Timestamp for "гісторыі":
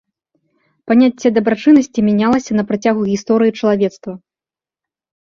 3.11-3.55